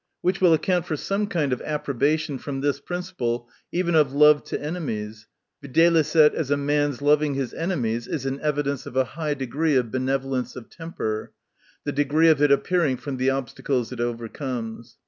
Which 0.21 0.41
will 0.41 0.51
account 0.51 0.87
for 0.87 0.97
some 0.97 1.27
kind 1.27 1.53
of 1.53 1.61
approbation, 1.61 2.39
from 2.39 2.61
this 2.61 2.79
principle, 2.79 3.47
even 3.71 3.93
of 3.93 4.13
love 4.13 4.43
to 4.45 4.57
ene 4.57 4.73
mies, 4.83 5.27
viz., 5.61 6.15
as 6.15 6.49
a 6.49 6.57
man's 6.57 7.03
loving 7.03 7.35
his 7.35 7.53
enemies 7.53 8.07
is 8.07 8.25
an 8.25 8.39
evidence 8.41 8.87
of 8.87 8.95
a 8.95 9.03
high 9.13 9.35
degree 9.35 9.75
of 9.75 9.91
be 9.91 9.99
nevolence 9.99 10.55
of 10.55 10.71
temper; 10.71 11.33
the 11.83 11.91
degree 11.91 12.29
of 12.29 12.41
it 12.41 12.51
appearing 12.51 12.97
from 12.97 13.17
the 13.17 13.29
obstacles 13.29 13.91
it 13.91 13.99
over 13.99 14.27
comes. 14.27 14.97